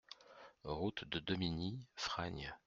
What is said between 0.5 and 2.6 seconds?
Route de Demigny, Fragnes